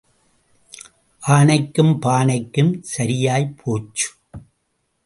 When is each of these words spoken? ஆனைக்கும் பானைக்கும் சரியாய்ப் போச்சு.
ஆனைக்கும் 1.23 1.93
பானைக்கும் 1.99 2.73
சரியாய்ப் 2.81 3.55
போச்சு. 3.63 4.07